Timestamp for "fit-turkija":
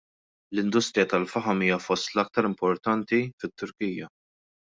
3.45-4.11